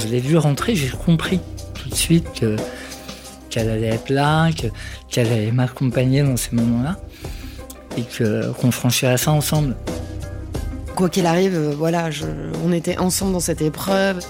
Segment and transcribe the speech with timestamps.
[0.00, 1.40] je l'ai vu rentrer, j'ai compris
[1.74, 2.56] tout de suite que
[3.50, 4.50] qu'elle allait être là,
[5.08, 7.00] qu'elle allait m'accompagner dans ces moments-là
[7.96, 9.76] et que qu'on franchirait ça ensemble.
[10.94, 12.10] Quoi qu'il arrive, euh, voilà,
[12.64, 14.20] on était ensemble dans cette épreuve.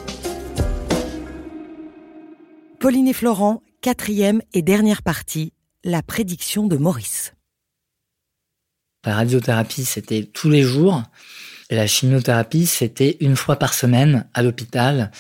[2.78, 5.52] Pauline et Florent, quatrième et dernière partie,
[5.84, 7.34] la prédiction de Maurice.
[9.04, 11.02] La radiothérapie, c'était tous les jours.
[11.70, 15.10] La chimiothérapie, c'était une fois par semaine à l'hôpital.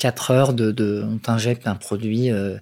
[0.00, 2.56] Quatre heures de, de on t'injecte un produit euh,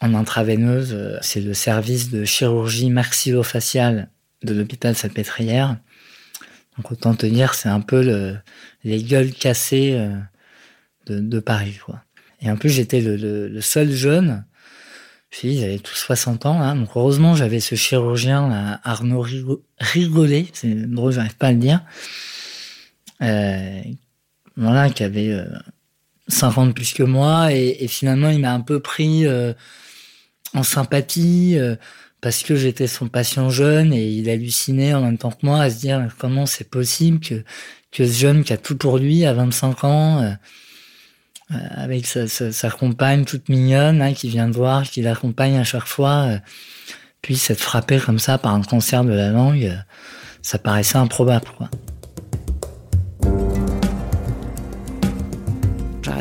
[0.00, 1.18] en intraveineuse.
[1.20, 4.08] C'est le service de chirurgie maxillofaciale
[4.42, 5.76] de l'hôpital Salpêtrière.
[6.78, 8.38] Donc autant te dire, c'est un peu le,
[8.84, 10.16] les gueules cassées euh,
[11.06, 11.78] de, Paris.
[11.84, 12.02] Quoi.
[12.40, 14.46] Et en plus, j'étais le, le, seul jeune.
[15.28, 16.62] Puis ils avaient tous 60 ans.
[16.62, 16.76] Hein.
[16.76, 19.26] Donc heureusement, j'avais ce chirurgien, Arnaud
[19.78, 21.84] Rigolet, c'est drôle, j'arrive pas à le dire,
[23.20, 23.82] euh,
[24.56, 25.44] voilà, qui avait
[26.32, 27.52] euh, 50 plus que moi.
[27.52, 29.52] Et, finalement, il m'a un peu pris euh,
[30.54, 31.58] en sympathie.
[31.58, 31.76] Euh,
[32.22, 35.70] parce que j'étais son patient jeune et il hallucinait en même temps que moi à
[35.70, 37.44] se dire comment c'est possible que,
[37.92, 43.24] que ce jeune qui a tout pour lui à 25 ans, euh, avec sa, compagne
[43.24, 46.28] toute mignonne, hein, qui vient de voir, qui l'accompagne à chaque fois,
[47.22, 49.74] puisse être frappé comme ça par un cancer de la langue,
[50.42, 51.46] ça paraissait improbable.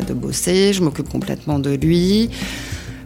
[0.10, 2.32] De bosser, je m'occupe complètement de lui.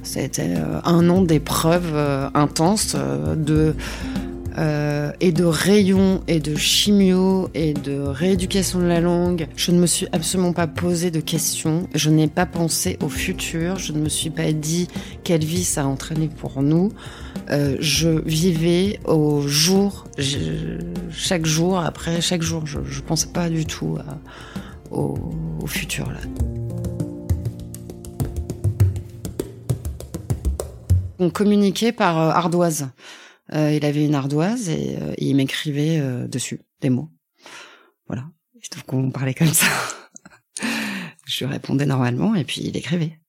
[0.03, 3.75] C'était euh, un an d'épreuves euh, intenses euh, de
[5.19, 9.47] et de rayons et de chimio et de rééducation de la langue.
[9.55, 11.89] Je ne me suis absolument pas posé de questions.
[11.95, 13.79] Je n'ai pas pensé au futur.
[13.79, 14.87] Je ne me suis pas dit
[15.23, 16.91] quelle vie ça a entraîné pour nous.
[17.49, 20.05] je vivais au jour,
[21.09, 22.67] chaque jour, après chaque jour.
[22.67, 23.97] Je ne pensais pas du tout
[24.91, 25.17] au,
[25.63, 26.19] au futur là.
[31.23, 31.29] On
[31.93, 32.89] par euh, ardoise.
[33.53, 37.09] Euh, il avait une ardoise et, euh, il m'écrivait dessus des mots.
[38.07, 38.25] Voilà.
[38.69, 39.67] trouve qu'on parlait comme ça.
[41.25, 43.19] Je répondais normalement et puis il écrivait.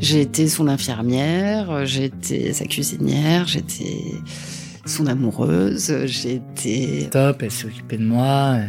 [0.00, 4.02] J'ai été son infirmière, j'étais sa cuisinière, j'étais
[4.84, 7.08] son amoureuse, j'étais...
[7.10, 8.60] Top, elle s'occupait de moi.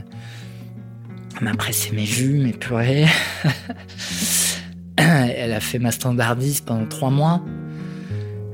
[1.42, 3.08] M'a pressé mes jus, mes purées.
[4.98, 7.44] Elle a fait ma standardiste pendant trois mois.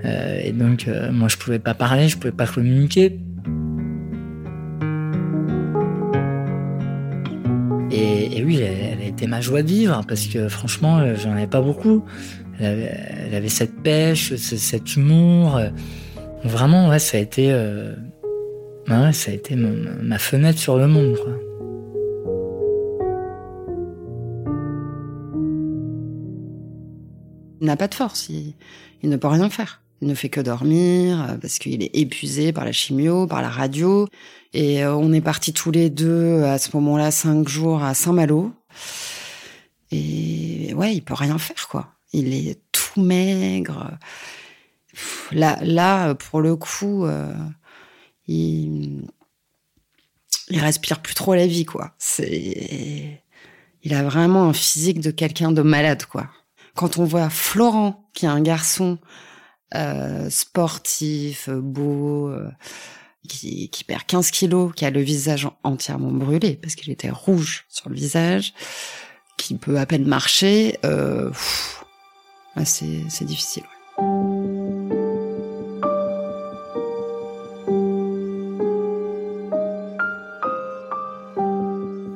[0.05, 3.19] Euh, et donc, euh, moi, je pouvais pas parler, je pouvais pas communiquer.
[7.91, 11.47] Et, oui, elle, a été ma joie de vivre parce que franchement, euh, j'en avais
[11.47, 12.05] pas beaucoup.
[12.59, 15.59] Elle avait, cette pêche, cet humour.
[16.43, 17.49] Vraiment, ouais, ça a été,
[18.87, 21.17] ça a été ma, fenêtre sur le monde.
[27.61, 28.53] N'a pas de force, il,
[29.03, 29.81] ne peut rien faire.
[30.01, 33.49] Il ne fait que dormir euh, parce qu'il est épuisé par la chimio, par la
[33.49, 34.07] radio.
[34.53, 38.51] Et euh, on est partis tous les deux à ce moment-là cinq jours à Saint-Malo.
[39.91, 41.93] Et ouais, il peut rien faire quoi.
[42.13, 43.97] Il est tout maigre.
[45.31, 47.33] Là, là, pour le coup, euh,
[48.27, 49.07] il,
[50.49, 51.95] il respire plus trop la vie quoi.
[52.19, 56.29] Il a vraiment un physique de quelqu'un de malade quoi
[56.77, 58.99] quand on voit Florent, qui est un garçon
[59.73, 62.49] euh, sportif, beau, euh,
[63.27, 67.89] qui, perd 15 kilos, qui a le visage entièrement brûlé parce qu'il était rouge sur
[67.89, 68.53] le visage,
[69.37, 71.31] qui peut à peine marcher, euh,
[72.63, 73.63] c'est difficile.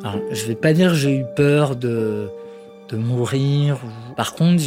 [0.04, 2.30] Alors, je vais pas dire j'ai eu peur de
[2.92, 3.78] de mourir.
[4.16, 4.62] Par contre,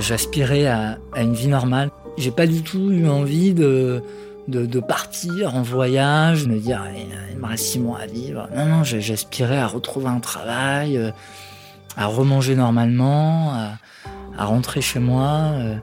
[0.00, 1.90] j'aspirais à, une vie normale.
[2.16, 4.02] J'ai pas du tout eu envie de,
[4.48, 6.84] de, partir en voyage, me dire
[7.30, 8.48] il me reste six mois à vivre.
[8.54, 11.10] Non, non, j'aspirais à retrouver un travail, euh,
[11.96, 13.52] à remanger normalement,
[14.36, 15.76] à, rentrer chez moi euh,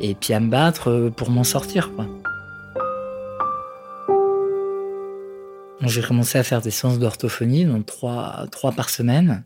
[0.00, 1.90] et puis à me battre euh, pour m'en sortir.
[5.80, 9.44] J'ai commencé à faire des séances d'orthophonie, donc trois par semaine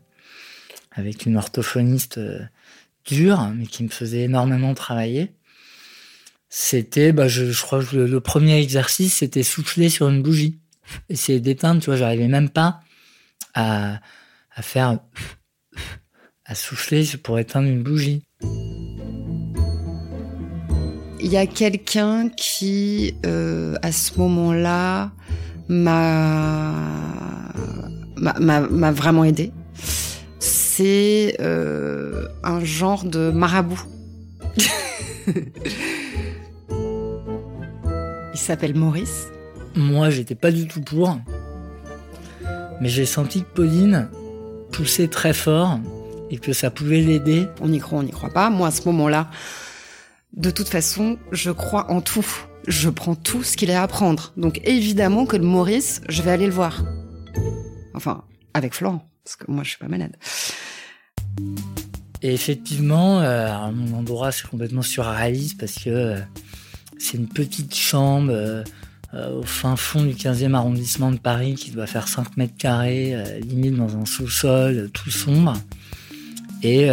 [0.99, 2.39] avec une orthophoniste euh,
[3.05, 5.31] dure, mais qui me faisait énormément travailler.
[6.49, 10.59] C'était, bah, je, crois que le, premier exercice, c'était souffler sur une bougie.
[11.09, 12.81] Essayer d'éteindre, tu vois, j'arrivais même pas
[13.53, 13.99] à,
[14.61, 14.99] faire,
[16.45, 18.23] à souffler pour éteindre une bougie.
[21.21, 25.11] Il y a quelqu'un qui, euh, à ce moment-là,
[25.67, 26.31] m'a
[28.91, 29.51] vraiment aidé.
[30.81, 33.83] C'est euh, un genre de marabout.
[38.33, 39.27] Il s'appelle Maurice.
[39.75, 41.19] Moi, j'étais pas du tout pour.
[42.79, 44.07] Mais j'ai senti que Pauline
[44.71, 45.81] poussait très fort
[46.29, 47.47] et que ça pouvait l'aider.
[47.59, 48.49] On y croit, on n'y croit pas.
[48.49, 49.29] Moi, à ce moment-là,
[50.31, 52.25] de toute façon, je crois en tout.
[52.69, 54.31] Je prends tout ce qu'il a à apprendre.
[54.37, 56.85] Donc évidemment que le Maurice, je vais aller le voir.
[57.95, 58.23] Enfin,
[58.53, 60.15] avec Florent, parce que moi, je suis pas malade.
[62.21, 66.19] Et effectivement, euh, mon endroit, c'est complètement surréaliste parce que euh,
[66.97, 68.63] c'est une petite chambre euh,
[69.13, 73.75] au fin fond du 15e arrondissement de Paris qui doit faire 5 mètres carrés, limite
[73.75, 75.53] dans un sous-sol tout sombre.
[76.61, 76.89] Et,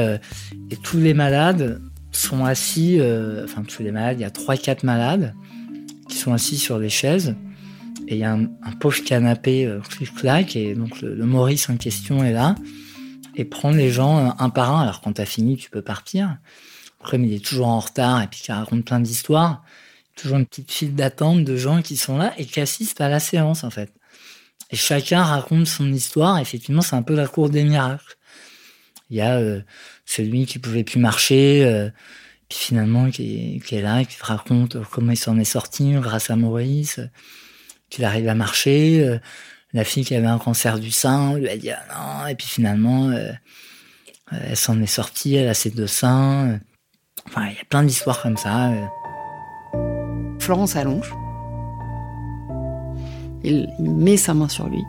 [0.82, 1.82] tous les malades
[2.12, 2.98] sont assis,
[3.44, 5.34] enfin tous les malades, il y a 3-4 malades
[6.08, 7.34] qui sont assis sur des chaises.
[8.08, 8.46] Et il y a un,
[8.80, 12.54] pauvre canapé clic-clac, et donc le Maurice en question est là
[13.36, 14.82] et prendre les gens euh, un par un.
[14.82, 16.38] Alors quand t'as fini, tu peux partir.
[17.00, 19.62] Après, mais il est toujours en retard et puis il raconte plein d'histoires.
[20.16, 23.20] Toujours une petite file d'attente de gens qui sont là et qui assistent à la
[23.20, 23.92] séance en fait.
[24.70, 26.38] Et chacun raconte son histoire.
[26.38, 28.16] Effectivement, c'est un peu la cour des miracles.
[29.10, 29.60] Il y a euh,
[30.06, 31.90] celui qui pouvait plus marcher, euh,
[32.48, 36.36] puis finalement qui est, là, qui te raconte comment il s'en est sorti grâce à
[36.36, 36.98] Maurice,
[37.90, 39.20] qu'il arrive à marcher
[39.76, 42.26] la fille qui avait un cancer du sein lui a dit ah non.
[42.28, 43.30] Et puis finalement euh,
[44.32, 46.58] euh, elle s'en est sortie elle a ses deux seins.
[47.28, 48.86] Enfin il y a plein d'histoires comme ça euh.
[50.40, 51.12] Florence s'allonge
[53.44, 54.82] il, met sa main sur lui.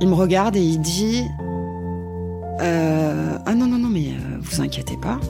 [0.00, 1.24] Il me regarde et il dit
[2.58, 4.08] ah non non non mais
[4.40, 5.20] vous inquiétez pas.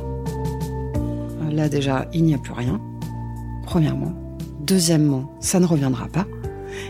[1.50, 2.80] Là déjà il n'y a plus rien
[3.64, 4.12] premièrement.
[4.60, 6.26] Deuxièmement ça ne reviendra pas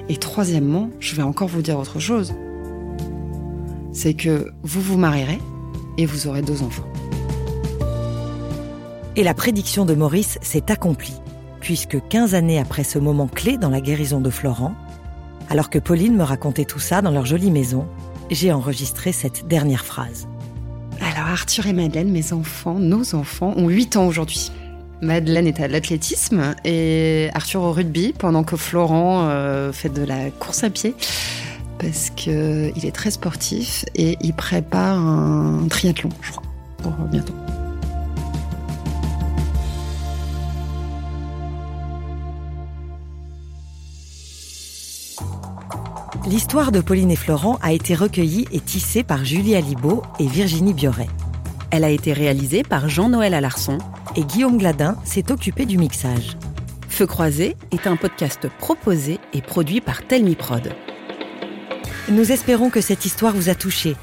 [0.08, 2.34] et troisièmement, je vais encore vous dire autre chose.
[3.92, 5.38] C'est que vous vous marierez
[5.96, 6.88] et vous aurez deux enfants.
[9.16, 11.14] Et la prédiction de Maurice s'est accomplie,
[11.60, 14.74] puisque 15 années après ce moment clé dans la guérison de Florent,
[15.48, 17.86] alors que Pauline me racontait tout ça dans leur jolie maison,
[18.30, 20.26] j'ai enregistré cette dernière phrase.
[21.00, 24.50] Alors Arthur et Madeleine, mes enfants, nos enfants, ont 8 ans aujourd'hui.
[25.02, 30.31] Madeleine est à l'athlétisme et Arthur au rugby pendant que Florent euh, fait de la
[30.31, 30.94] course à pied
[31.79, 36.43] parce qu'il est très sportif et il prépare un triathlon, je crois,
[36.82, 37.35] pour bientôt.
[46.26, 50.73] L'histoire de Pauline et Florent a été recueillie et tissée par Julie Alibaud et Virginie
[50.73, 51.08] Bioret.
[51.70, 53.76] Elle a été réalisée par Jean-Noël Alarçon
[54.16, 56.37] et Guillaume Gladin s'est occupé du mixage.
[56.88, 60.72] Feu croisé est un podcast proposé et produit par Telmiprod.
[62.08, 63.96] Nous espérons que cette histoire vous a touché.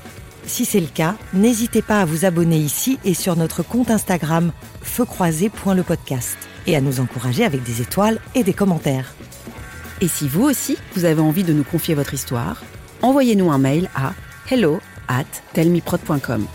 [0.46, 4.52] Si c'est le cas, n'hésitez pas à vous abonner ici et sur notre compte Instagram
[4.82, 6.38] feucroisé.lepodcast
[6.68, 9.14] et à nous encourager avec des étoiles et des commentaires.
[10.02, 12.64] Et si vous aussi, vous avez envie de nous confier votre histoire,
[13.02, 14.14] envoyez-nous un mail à
[14.50, 16.48] hello at telmiprod.com.